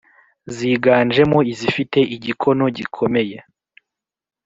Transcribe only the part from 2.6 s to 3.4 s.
gikomeye